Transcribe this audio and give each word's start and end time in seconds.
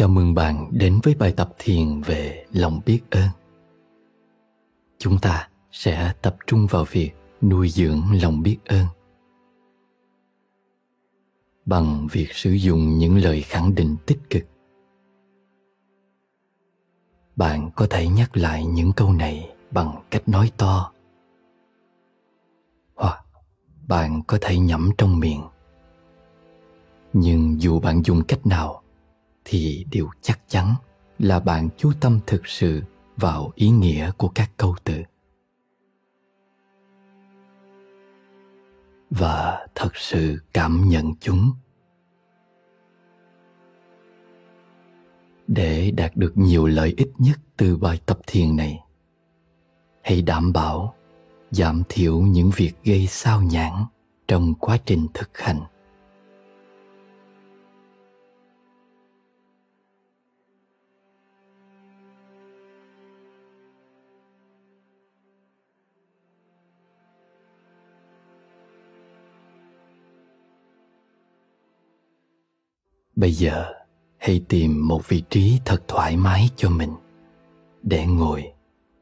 Chào 0.00 0.08
mừng 0.08 0.34
bạn 0.34 0.66
đến 0.70 1.00
với 1.02 1.14
bài 1.14 1.32
tập 1.36 1.48
thiền 1.58 2.00
về 2.00 2.44
lòng 2.52 2.80
biết 2.86 3.00
ơn. 3.10 3.28
Chúng 4.98 5.18
ta 5.18 5.48
sẽ 5.72 6.12
tập 6.22 6.36
trung 6.46 6.66
vào 6.70 6.84
việc 6.90 7.10
nuôi 7.42 7.68
dưỡng 7.68 8.02
lòng 8.22 8.42
biết 8.42 8.58
ơn 8.64 8.86
bằng 11.64 12.06
việc 12.12 12.32
sử 12.32 12.50
dụng 12.50 12.98
những 12.98 13.18
lời 13.18 13.42
khẳng 13.42 13.74
định 13.74 13.96
tích 14.06 14.18
cực. 14.30 14.42
Bạn 17.36 17.70
có 17.76 17.86
thể 17.90 18.08
nhắc 18.08 18.36
lại 18.36 18.66
những 18.66 18.92
câu 18.92 19.12
này 19.12 19.54
bằng 19.70 20.02
cách 20.10 20.28
nói 20.28 20.50
to 20.56 20.92
hoặc 22.94 23.24
bạn 23.88 24.22
có 24.26 24.38
thể 24.40 24.58
nhẩm 24.58 24.90
trong 24.98 25.18
miệng 25.18 25.42
nhưng 27.12 27.60
dù 27.60 27.80
bạn 27.80 28.02
dùng 28.04 28.22
cách 28.28 28.46
nào 28.46 28.79
thì 29.44 29.86
điều 29.90 30.10
chắc 30.20 30.40
chắn 30.48 30.74
là 31.18 31.40
bạn 31.40 31.68
chú 31.76 31.92
tâm 32.00 32.20
thực 32.26 32.46
sự 32.46 32.82
vào 33.16 33.52
ý 33.54 33.68
nghĩa 33.68 34.10
của 34.16 34.28
các 34.28 34.50
câu 34.56 34.74
từ. 34.84 34.94
Và 39.10 39.66
thật 39.74 39.96
sự 39.96 40.38
cảm 40.52 40.88
nhận 40.88 41.14
chúng. 41.20 41.52
Để 45.46 45.90
đạt 45.90 46.16
được 46.16 46.32
nhiều 46.34 46.66
lợi 46.66 46.94
ích 46.96 47.10
nhất 47.18 47.38
từ 47.56 47.76
bài 47.76 48.00
tập 48.06 48.18
thiền 48.26 48.56
này, 48.56 48.80
hãy 50.02 50.22
đảm 50.22 50.52
bảo 50.52 50.94
giảm 51.50 51.82
thiểu 51.88 52.20
những 52.20 52.50
việc 52.56 52.72
gây 52.84 53.06
sao 53.06 53.42
nhãn 53.42 53.72
trong 54.28 54.54
quá 54.54 54.78
trình 54.84 55.06
thực 55.14 55.38
hành. 55.38 55.60
Bây 73.20 73.32
giờ, 73.32 73.72
hãy 74.18 74.40
tìm 74.48 74.88
một 74.88 75.08
vị 75.08 75.22
trí 75.30 75.60
thật 75.64 75.82
thoải 75.88 76.16
mái 76.16 76.48
cho 76.56 76.70
mình, 76.70 76.94
để 77.82 78.06
ngồi 78.06 78.52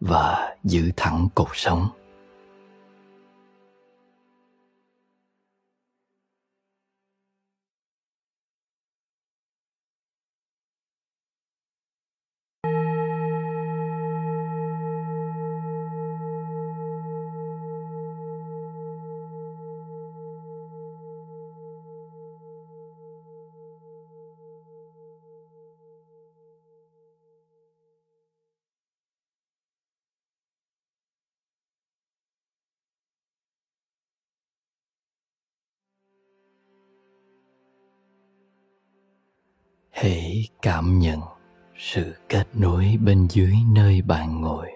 và 0.00 0.56
giữ 0.64 0.90
thẳng 0.96 1.28
cột 1.34 1.48
sống. 1.52 1.88
Hãy 39.94 40.48
cảm 40.62 40.98
nhận 40.98 41.20
sự 41.76 42.14
kết 42.28 42.48
nối 42.54 42.96
bên 43.04 43.26
dưới 43.30 43.54
nơi 43.74 44.02
bạn 44.02 44.40
ngồi. 44.40 44.70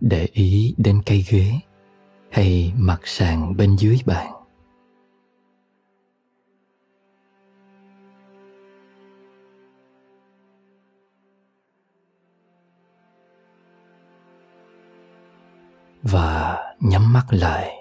Để 0.00 0.28
ý 0.32 0.74
đến 0.76 1.02
cây 1.06 1.24
ghế 1.30 1.52
hay 2.30 2.72
mặt 2.76 3.00
sàn 3.04 3.56
bên 3.56 3.76
dưới 3.76 3.98
bạn. 4.06 4.35
Và 16.10 16.58
nhắm 16.80 17.12
mắt 17.12 17.26
lại. 17.30 17.72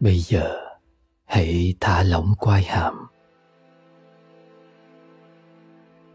Bây 0.00 0.18
giờ 0.18 0.56
hãy 1.24 1.74
thả 1.80 2.02
lỏng 2.02 2.34
quai 2.38 2.62
hàm. 2.62 3.01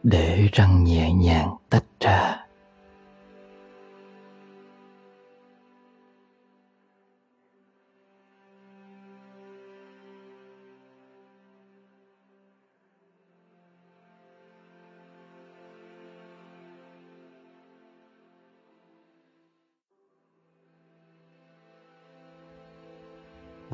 Để 0.03 0.47
răng 0.53 0.83
nhẹ 0.83 1.13
nhàng 1.13 1.55
tách 1.69 1.83
ra. 1.99 2.43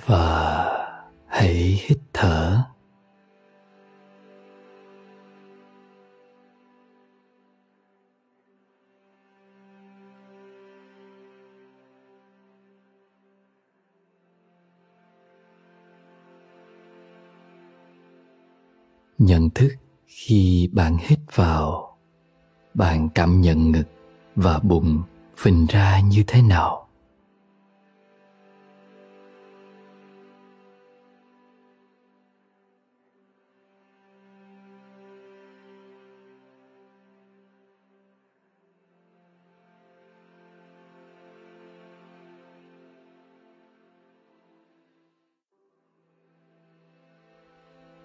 Và 0.06 0.66
hãy 1.28 1.54
hít 1.54 1.98
thở. 2.14 2.63
Nhận 19.34 19.50
thức 19.50 19.74
khi 20.08 20.70
bạn 20.74 20.98
hít 21.00 21.20
vào. 21.36 21.98
Bạn 22.74 23.10
cảm 23.10 23.42
nhận 23.42 23.72
ngực 23.72 23.88
và 24.36 24.60
bụng 24.60 25.04
phình 25.38 25.66
ra 25.70 26.00
như 26.00 26.24
thế 26.28 26.42
nào? 26.42 26.88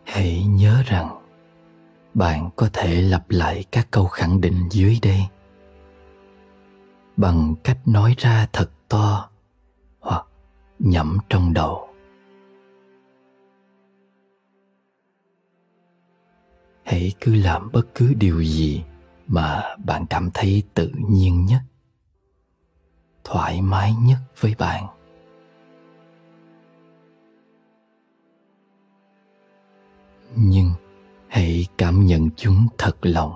Hãy 0.05 0.45
nhớ 0.45 0.83
rằng 0.87 1.18
bạn 2.19 2.51
có 2.57 2.69
thể 2.73 3.03
lặp 3.03 3.31
lại 3.31 3.65
các 3.71 3.89
câu 3.91 4.07
khẳng 4.07 4.41
định 4.41 4.69
dưới 4.71 4.99
đây. 5.03 5.21
Bằng 7.17 7.55
cách 7.65 7.79
nói 7.87 8.15
ra 8.19 8.47
thật 8.53 8.71
to 8.89 9.31
hoặc 10.01 10.27
nhẩm 10.79 11.19
trong 11.29 11.53
đầu. 11.53 11.89
Hãy 16.85 17.13
cứ 17.21 17.35
làm 17.35 17.73
bất 17.73 17.87
cứ 17.95 18.15
điều 18.15 18.45
gì 18.45 18.85
mà 19.27 19.77
bạn 19.85 20.07
cảm 20.11 20.31
thấy 20.35 20.63
tự 20.75 20.93
nhiên 21.09 21.47
nhất, 21.47 21.61
thoải 23.25 23.63
mái 23.63 23.95
nhất 23.95 24.19
với 24.41 24.55
bạn. 24.59 24.87
Nhưng 30.37 30.71
hãy 31.29 31.67
cảm 31.79 32.07
nhận 32.07 32.29
chúng 32.37 32.67
thật 32.79 32.97
lòng. 33.03 33.33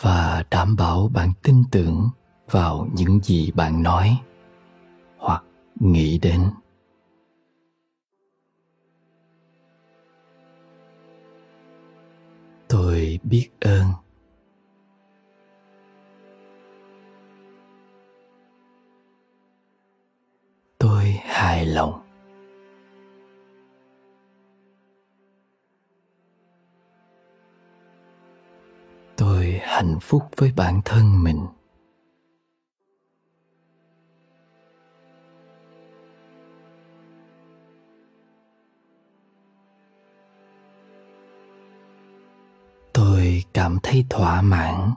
Và 0.00 0.44
đảm 0.50 0.76
bảo 0.76 1.08
bạn 1.14 1.32
tin 1.42 1.64
tưởng 1.70 2.08
vào 2.50 2.88
những 2.92 3.20
gì 3.22 3.52
bạn 3.54 3.82
nói 3.82 4.18
hoặc 5.18 5.42
nghĩ 5.74 6.18
đến. 6.18 6.50
Tôi 12.68 13.18
biết 13.22 13.48
ơn. 13.60 13.84
Tôi 20.78 21.04
hài 21.24 21.66
lòng. 21.66 22.07
Hạnh 29.62 29.98
phúc 30.00 30.22
với 30.36 30.52
bản 30.56 30.80
thân 30.84 31.24
mình. 31.24 31.46
Tôi 42.92 43.44
cảm 43.54 43.78
thấy 43.82 44.06
thỏa 44.10 44.42
mãn. 44.42 44.90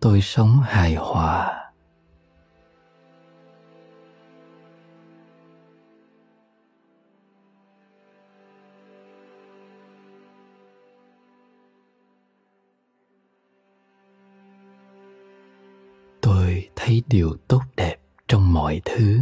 Tôi 0.00 0.20
sống 0.20 0.60
hài 0.62 0.94
hòa. 0.94 1.59
Tôi 16.60 16.70
thấy 16.76 17.02
điều 17.08 17.36
tốt 17.48 17.60
đẹp 17.76 17.96
trong 18.28 18.52
mọi 18.52 18.80
thứ. 18.84 19.18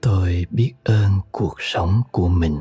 Tôi 0.00 0.46
biết 0.50 0.72
ơn 0.84 1.10
cuộc 1.32 1.54
sống 1.58 2.02
của 2.12 2.28
mình. 2.28 2.58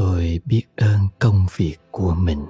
Tôi 0.00 0.40
biết 0.44 0.62
ơn 0.76 1.08
công 1.18 1.46
việc 1.56 1.76
của 1.90 2.14
mình. 2.14 2.46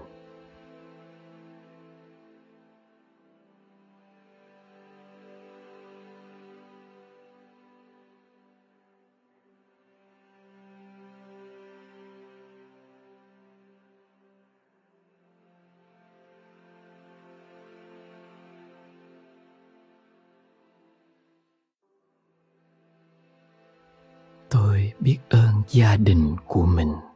Tôi 24.50 24.92
biết 25.00 25.18
ơn 25.28 25.62
gia 25.68 25.96
đình 25.96 26.36
của 26.46 26.66
mình. 26.66 27.09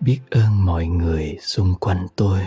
Biết 0.00 0.20
ơn 0.30 0.64
mọi 0.64 0.86
người 0.86 1.36
xung 1.40 1.74
quanh 1.74 2.06
tôi. 2.16 2.40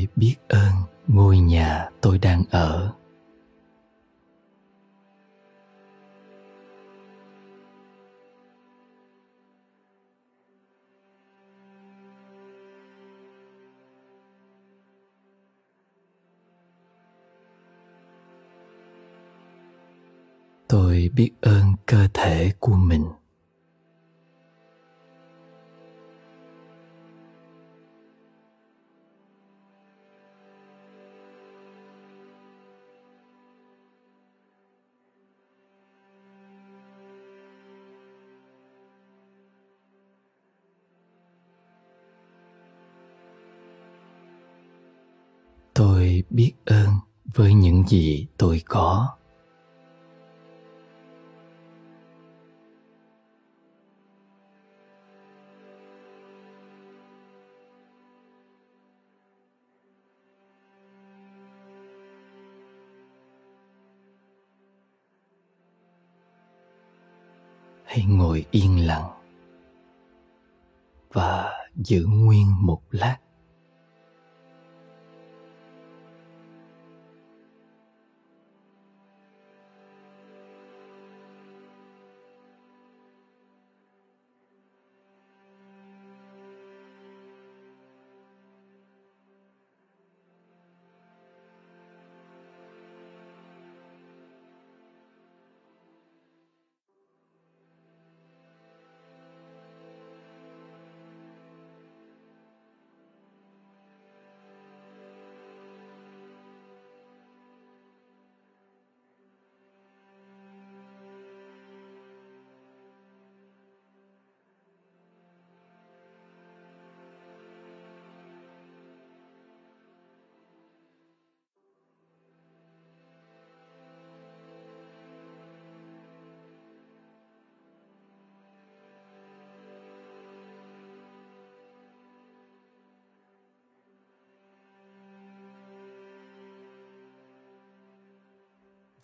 Tôi 0.00 0.08
biết 0.16 0.36
ơn 0.48 0.72
ngôi 1.06 1.38
nhà 1.38 1.88
tôi 2.00 2.18
đang 2.18 2.42
ở. 2.50 2.92
Tôi 20.68 21.10
biết 21.14 21.30
ơn 21.40 21.72
cơ 21.86 22.08
thể 22.14 22.52
của 22.60 22.74
mình. 22.74 23.19
Tôi 46.10 46.22
biết 46.30 46.52
ơn 46.64 46.88
với 47.34 47.54
những 47.54 47.84
gì 47.88 48.26
tôi 48.36 48.62
có. 48.66 49.16
Hãy 67.84 68.04
ngồi 68.04 68.44
yên 68.50 68.86
lặng 68.86 69.10
và 71.12 71.52
giữ 71.74 72.04
nguyên 72.06 72.66
một 72.66 72.82
lát. 72.90 73.16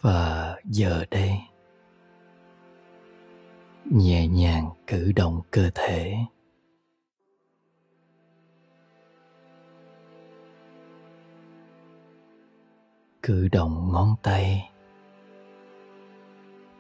Và 0.00 0.56
giờ 0.64 1.04
đây, 1.10 1.38
nhẹ 3.84 4.28
nhàng 4.28 4.70
cử 4.86 5.12
động 5.16 5.40
cơ 5.50 5.70
thể. 5.74 6.16
Cử 13.22 13.48
động 13.52 13.88
ngón 13.92 14.14
tay 14.22 14.70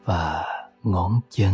và 0.04 0.44
ngón 0.82 1.20
chân. 1.30 1.52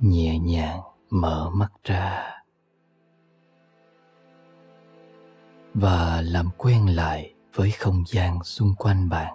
Nhẹ 0.00 0.38
nhàng 0.38 0.80
mở 1.10 1.50
mắt 1.54 1.72
ra. 1.84 2.36
Và 5.74 6.22
làm 6.24 6.50
quen 6.58 6.86
lại 6.86 7.34
với 7.54 7.70
không 7.70 8.02
gian 8.06 8.44
xung 8.44 8.74
quanh 8.74 9.08
bạn. 9.08 9.34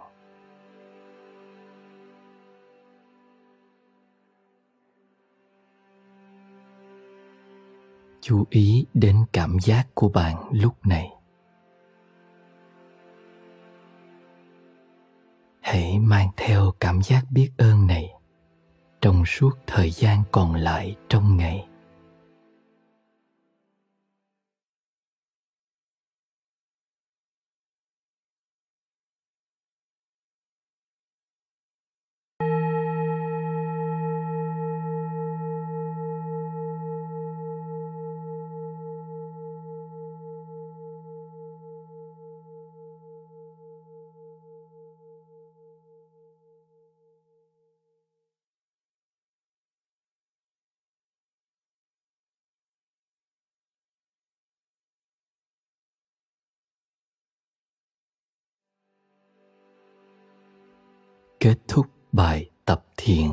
Chú 8.21 8.43
ý 8.49 8.85
đến 8.93 9.25
cảm 9.33 9.57
giác 9.59 9.87
của 9.93 10.09
bạn 10.09 10.49
lúc 10.51 10.85
này. 10.85 11.09
Hãy 15.61 15.99
mang 15.99 16.29
theo 16.37 16.73
cảm 16.79 17.01
giác 17.01 17.25
biết 17.31 17.49
ơn 17.57 17.87
này 17.87 18.14
trong 19.01 19.25
suốt 19.25 19.51
thời 19.67 19.91
gian 19.91 20.23
còn 20.31 20.55
lại 20.55 20.95
trong 21.09 21.37
ngày. 21.37 21.65
Kết 61.45 61.57
thúc 61.67 61.85
bài 62.11 62.49
tập 62.65 62.85
thiền. 62.97 63.31